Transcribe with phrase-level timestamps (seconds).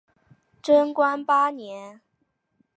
[0.63, 2.01] 贞观八年。